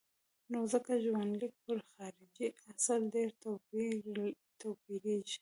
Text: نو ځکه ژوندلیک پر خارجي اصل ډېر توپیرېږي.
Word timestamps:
نو 0.51 0.59
ځکه 0.73 0.91
ژوندلیک 1.03 1.53
پر 1.65 1.79
خارجي 1.91 2.47
اصل 2.71 3.01
ډېر 3.15 3.29
توپیرېږي. 4.61 5.39